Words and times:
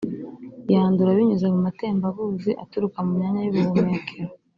Yandura 0.73 1.17
binyuze 1.17 1.45
mu 1.53 1.59
matembabuzi 1.65 2.51
aturuka 2.63 2.97
mu 3.05 3.11
myanya 3.17 3.41
y’ubuhumekero. 3.43 4.31